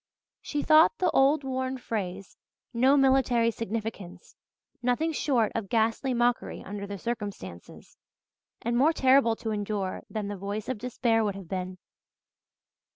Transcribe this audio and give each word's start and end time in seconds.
She 0.41 0.63
thought 0.63 0.97
the 0.97 1.11
old 1.11 1.43
worn 1.43 1.77
phrase 1.77 2.35
'no 2.73 2.97
military 2.97 3.51
significance' 3.51 4.35
nothing 4.81 5.11
short 5.11 5.51
of 5.53 5.69
ghastly 5.69 6.11
mockery 6.11 6.63
under 6.63 6.87
the 6.87 6.97
circumstances, 6.97 7.97
and 8.63 8.75
more 8.75 8.93
terrible 8.93 9.35
to 9.35 9.51
endure 9.51 10.01
than 10.09 10.27
the 10.27 10.35
voice 10.37 10.67
of 10.67 10.79
despair 10.79 11.23
would 11.23 11.35
have 11.35 11.47
been. 11.47 11.77